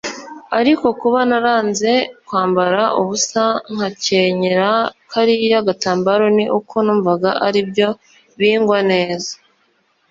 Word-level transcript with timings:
ariko 0.59 0.85
kuba 1.01 1.19
naranze 1.29 1.91
kwambara 2.27 2.81
ubusa 2.99 3.43
nkakenyera 3.73 4.71
kariya 5.11 5.59
gatambaro 5.67 6.25
ni 6.37 6.45
uko 6.59 6.75
numvaga 6.85 7.29
aribyo 7.47 7.89
bingwa 8.39 8.79
neza 8.91 9.33